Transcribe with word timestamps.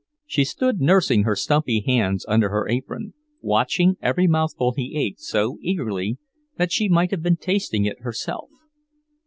She 0.25 0.45
stood 0.45 0.81
nursing 0.81 1.25
her 1.25 1.35
stumpy 1.35 1.83
hands 1.85 2.25
under 2.27 2.49
her 2.49 2.67
apron, 2.67 3.13
watching 3.39 3.97
every 4.01 4.25
mouthful 4.25 4.71
he 4.75 4.95
ate 4.95 5.19
so 5.19 5.59
eagerly 5.61 6.17
that 6.57 6.71
she 6.71 6.89
might 6.89 7.11
have 7.11 7.21
been 7.21 7.37
tasting 7.37 7.85
it 7.85 8.01
herself. 8.01 8.49